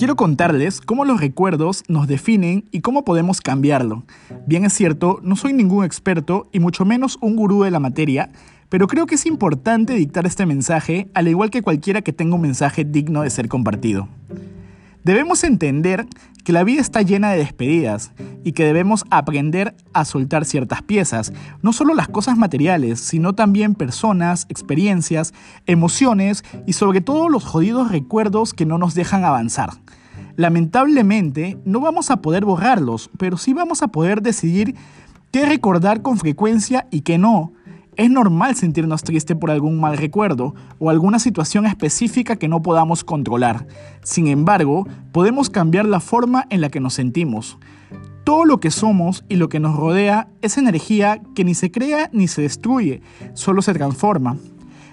Quiero 0.00 0.16
contarles 0.16 0.80
cómo 0.80 1.04
los 1.04 1.20
recuerdos 1.20 1.84
nos 1.86 2.06
definen 2.06 2.64
y 2.70 2.80
cómo 2.80 3.04
podemos 3.04 3.42
cambiarlo. 3.42 4.04
Bien 4.46 4.64
es 4.64 4.72
cierto, 4.72 5.20
no 5.22 5.36
soy 5.36 5.52
ningún 5.52 5.84
experto 5.84 6.48
y 6.52 6.58
mucho 6.58 6.86
menos 6.86 7.18
un 7.20 7.36
gurú 7.36 7.64
de 7.64 7.70
la 7.70 7.80
materia, 7.80 8.30
pero 8.70 8.86
creo 8.88 9.04
que 9.04 9.16
es 9.16 9.26
importante 9.26 9.92
dictar 9.92 10.24
este 10.24 10.46
mensaje, 10.46 11.10
al 11.12 11.28
igual 11.28 11.50
que 11.50 11.60
cualquiera 11.60 12.00
que 12.00 12.14
tenga 12.14 12.36
un 12.36 12.40
mensaje 12.40 12.86
digno 12.86 13.20
de 13.20 13.28
ser 13.28 13.48
compartido. 13.48 14.08
Debemos 15.04 15.44
entender 15.44 16.06
que 16.44 16.52
la 16.52 16.64
vida 16.64 16.80
está 16.80 17.02
llena 17.02 17.30
de 17.30 17.38
despedidas 17.38 18.12
y 18.44 18.52
que 18.52 18.64
debemos 18.64 19.04
aprender 19.10 19.74
a 19.92 20.04
soltar 20.04 20.44
ciertas 20.44 20.82
piezas, 20.82 21.32
no 21.62 21.72
solo 21.72 21.94
las 21.94 22.08
cosas 22.08 22.36
materiales, 22.36 23.00
sino 23.00 23.34
también 23.34 23.74
personas, 23.74 24.46
experiencias, 24.48 25.32
emociones 25.66 26.44
y 26.66 26.74
sobre 26.74 27.00
todo 27.00 27.28
los 27.28 27.44
jodidos 27.44 27.90
recuerdos 27.90 28.52
que 28.52 28.66
no 28.66 28.78
nos 28.78 28.94
dejan 28.94 29.24
avanzar. 29.24 29.70
Lamentablemente, 30.36 31.58
no 31.64 31.80
vamos 31.80 32.10
a 32.10 32.20
poder 32.20 32.44
borrarlos, 32.44 33.10
pero 33.18 33.36
sí 33.36 33.52
vamos 33.52 33.82
a 33.82 33.88
poder 33.88 34.22
decidir 34.22 34.74
qué 35.30 35.46
recordar 35.46 36.02
con 36.02 36.18
frecuencia 36.18 36.86
y 36.90 37.02
qué 37.02 37.18
no, 37.18 37.52
es 38.00 38.10
normal 38.10 38.56
sentirnos 38.56 39.02
triste 39.02 39.36
por 39.36 39.50
algún 39.50 39.78
mal 39.78 39.98
recuerdo 39.98 40.54
o 40.78 40.88
alguna 40.88 41.18
situación 41.18 41.66
específica 41.66 42.36
que 42.36 42.48
no 42.48 42.62
podamos 42.62 43.04
controlar. 43.04 43.66
Sin 44.02 44.26
embargo, 44.26 44.88
podemos 45.12 45.50
cambiar 45.50 45.84
la 45.84 46.00
forma 46.00 46.46
en 46.48 46.62
la 46.62 46.70
que 46.70 46.80
nos 46.80 46.94
sentimos. 46.94 47.58
Todo 48.24 48.46
lo 48.46 48.58
que 48.58 48.70
somos 48.70 49.22
y 49.28 49.36
lo 49.36 49.50
que 49.50 49.60
nos 49.60 49.76
rodea 49.76 50.28
es 50.40 50.56
energía 50.56 51.20
que 51.34 51.44
ni 51.44 51.54
se 51.54 51.70
crea 51.70 52.08
ni 52.10 52.26
se 52.26 52.40
destruye, 52.40 53.02
solo 53.34 53.60
se 53.60 53.74
transforma. 53.74 54.38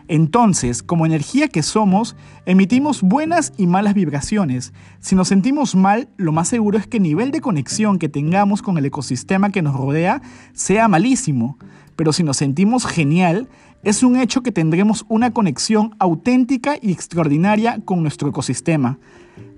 Entonces, 0.10 0.84
como 0.84 1.06
energía 1.06 1.48
que 1.48 1.64
somos, 1.64 2.18
emitimos 2.46 3.02
buenas 3.02 3.54
y 3.56 3.68
malas 3.68 3.94
vibraciones. 3.94 4.74
Si 5.00 5.16
nos 5.16 5.30
sentimos 5.30 5.76
mal, 5.76 6.10
lo 6.18 6.34
más 6.34 6.50
seguro 6.50 6.78
es 6.78 6.88
que 6.88 6.98
el 6.98 7.04
nivel 7.04 7.32
de 7.32 7.40
conexión 7.40 8.00
que 8.00 8.10
tengamos 8.10 8.62
con 8.62 8.78
el 8.78 8.86
ecosistema 8.86 9.50
que 9.50 9.62
nos 9.62 9.76
rodea 9.76 10.22
sea 10.52 10.90
malísimo. 10.90 11.58
Pero 11.98 12.14
si 12.14 12.24
nos 12.24 12.38
sentimos 12.38 12.86
genial, 12.86 13.50
es 13.84 14.04
un 14.04 14.16
hecho 14.16 14.42
que 14.42 14.54
tendremos 14.54 15.06
una 15.10 15.32
conexión 15.32 15.96
auténtica 16.00 16.78
y 16.82 16.94
extraordinaria 16.94 17.80
con 17.84 18.02
nuestro 18.02 18.30
ecosistema. 18.30 19.00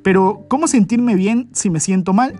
Pero, 0.01 0.45
¿cómo 0.49 0.67
sentirme 0.67 1.13
bien 1.15 1.49
si 1.53 1.69
me 1.69 1.79
siento 1.79 2.13
mal? 2.13 2.33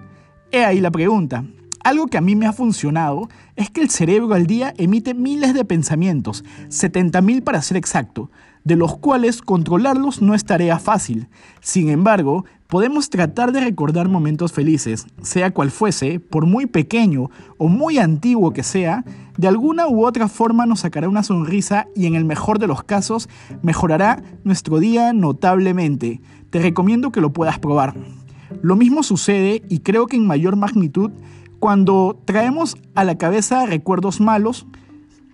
He 0.51 0.65
ahí 0.65 0.79
la 0.79 0.89
pregunta. 0.89 1.43
Algo 1.83 2.07
que 2.07 2.17
a 2.17 2.21
mí 2.21 2.35
me 2.35 2.45
ha 2.45 2.53
funcionado 2.53 3.29
es 3.55 3.69
que 3.69 3.81
el 3.81 3.89
cerebro 3.89 4.33
al 4.33 4.47
día 4.47 4.73
emite 4.77 5.13
miles 5.13 5.53
de 5.53 5.65
pensamientos, 5.65 6.43
70.000 6.69 7.43
para 7.43 7.61
ser 7.61 7.77
exacto, 7.77 8.31
de 8.63 8.75
los 8.75 8.97
cuales 8.97 9.41
controlarlos 9.41 10.21
no 10.21 10.33
es 10.33 10.45
tarea 10.45 10.79
fácil. 10.79 11.27
Sin 11.61 11.89
embargo, 11.89 12.45
podemos 12.69 13.09
tratar 13.09 13.51
de 13.51 13.61
recordar 13.61 14.07
momentos 14.09 14.51
felices, 14.53 15.07
sea 15.23 15.51
cual 15.51 15.71
fuese, 15.71 16.19
por 16.19 16.45
muy 16.45 16.67
pequeño 16.67 17.31
o 17.57 17.67
muy 17.67 17.97
antiguo 17.97 18.53
que 18.53 18.61
sea, 18.61 19.03
de 19.37 19.47
alguna 19.47 19.87
u 19.87 20.05
otra 20.05 20.27
forma 20.27 20.67
nos 20.67 20.81
sacará 20.81 21.09
una 21.09 21.23
sonrisa 21.23 21.87
y 21.95 22.05
en 22.05 22.13
el 22.13 22.25
mejor 22.25 22.59
de 22.59 22.67
los 22.67 22.83
casos 22.83 23.27
mejorará 23.63 24.21
nuestro 24.43 24.77
día 24.79 25.13
notablemente. 25.13 26.21
Te 26.51 26.59
recomiendo 26.59 27.11
que 27.11 27.21
lo 27.21 27.33
puedas 27.33 27.57
probar. 27.57 27.95
Lo 28.61 28.75
mismo 28.75 29.01
sucede, 29.01 29.63
y 29.67 29.79
creo 29.79 30.05
que 30.05 30.17
en 30.17 30.27
mayor 30.27 30.55
magnitud, 30.55 31.09
cuando 31.57 32.21
traemos 32.25 32.77
a 32.93 33.03
la 33.03 33.17
cabeza 33.17 33.65
recuerdos 33.65 34.21
malos, 34.21 34.67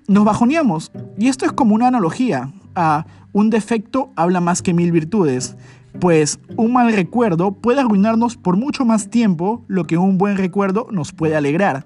nos 0.08 0.24
bajoneamos. 0.24 0.90
Y 1.18 1.28
esto 1.28 1.46
es 1.46 1.52
como 1.52 1.76
una 1.76 1.88
analogía 1.88 2.54
a 2.76 3.06
un 3.34 3.50
defecto 3.50 4.12
habla 4.16 4.40
más 4.40 4.62
que 4.62 4.74
mil 4.74 4.94
virtudes, 4.94 5.58
pues 6.00 6.40
un 6.58 6.74
mal 6.74 6.94
recuerdo 6.94 7.52
puede 7.52 7.82
arruinarnos 7.82 8.38
por 8.38 8.58
mucho 8.58 8.86
más 8.86 9.10
tiempo 9.10 9.64
lo 9.68 9.86
que 9.86 9.98
un 9.98 10.18
buen 10.18 10.38
recuerdo 10.38 10.88
nos 10.92 11.14
puede 11.14 11.36
alegrar. 11.36 11.86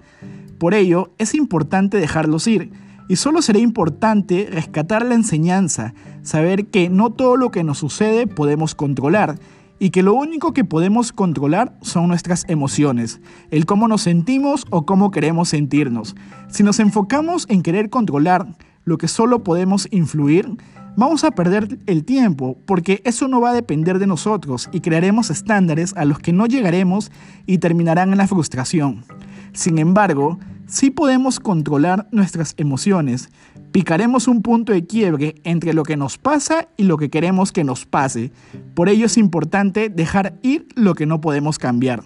Por 0.58 0.74
ello, 0.74 1.10
es 1.18 1.34
importante 1.34 1.96
dejarlos 1.96 2.46
ir. 2.46 2.70
Y 3.08 3.16
solo 3.16 3.42
será 3.42 3.58
importante 3.58 4.48
rescatar 4.50 5.04
la 5.04 5.14
enseñanza, 5.14 5.94
saber 6.22 6.66
que 6.66 6.88
no 6.90 7.10
todo 7.10 7.36
lo 7.36 7.50
que 7.50 7.64
nos 7.64 7.78
sucede 7.78 8.26
podemos 8.26 8.74
controlar 8.74 9.38
y 9.80 9.90
que 9.90 10.02
lo 10.02 10.14
único 10.14 10.52
que 10.52 10.62
podemos 10.62 11.10
controlar 11.12 11.76
son 11.80 12.06
nuestras 12.06 12.44
emociones, 12.48 13.20
el 13.50 13.66
cómo 13.66 13.88
nos 13.88 14.02
sentimos 14.02 14.66
o 14.70 14.84
cómo 14.84 15.10
queremos 15.10 15.48
sentirnos. 15.48 16.14
Si 16.48 16.62
nos 16.62 16.78
enfocamos 16.78 17.46
en 17.48 17.62
querer 17.62 17.90
controlar 17.90 18.46
lo 18.84 18.98
que 18.98 19.08
solo 19.08 19.42
podemos 19.42 19.88
influir, 19.90 20.56
vamos 20.96 21.24
a 21.24 21.30
perder 21.30 21.78
el 21.86 22.04
tiempo 22.04 22.58
porque 22.66 23.02
eso 23.04 23.28
no 23.28 23.40
va 23.40 23.50
a 23.50 23.54
depender 23.54 23.98
de 23.98 24.06
nosotros 24.06 24.68
y 24.72 24.80
crearemos 24.80 25.30
estándares 25.30 25.94
a 25.96 26.04
los 26.04 26.18
que 26.18 26.32
no 26.32 26.46
llegaremos 26.46 27.10
y 27.46 27.58
terminarán 27.58 28.12
en 28.12 28.18
la 28.18 28.26
frustración. 28.26 29.04
Sin 29.52 29.78
embargo, 29.78 30.38
sí 30.66 30.90
podemos 30.90 31.40
controlar 31.40 32.08
nuestras 32.12 32.54
emociones. 32.56 33.30
Picaremos 33.72 34.28
un 34.28 34.42
punto 34.42 34.72
de 34.72 34.86
quiebre 34.86 35.36
entre 35.44 35.72
lo 35.74 35.82
que 35.82 35.96
nos 35.96 36.18
pasa 36.18 36.68
y 36.76 36.84
lo 36.84 36.96
que 36.96 37.10
queremos 37.10 37.52
que 37.52 37.64
nos 37.64 37.86
pase. 37.86 38.32
Por 38.74 38.88
ello 38.88 39.06
es 39.06 39.16
importante 39.16 39.88
dejar 39.88 40.38
ir 40.42 40.66
lo 40.74 40.94
que 40.94 41.06
no 41.06 41.20
podemos 41.20 41.58
cambiar. 41.58 42.02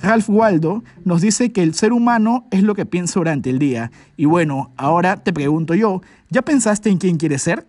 Ralph 0.00 0.28
Waldo 0.28 0.84
nos 1.04 1.20
dice 1.20 1.52
que 1.52 1.62
el 1.62 1.74
ser 1.74 1.92
humano 1.92 2.46
es 2.50 2.62
lo 2.62 2.74
que 2.74 2.86
piensa 2.86 3.20
durante 3.20 3.50
el 3.50 3.58
día. 3.58 3.90
Y 4.16 4.26
bueno, 4.26 4.72
ahora 4.76 5.16
te 5.16 5.32
pregunto 5.32 5.74
yo, 5.74 6.02
¿ya 6.30 6.42
pensaste 6.42 6.88
en 6.88 6.98
quién 6.98 7.16
quieres 7.16 7.42
ser? 7.42 7.66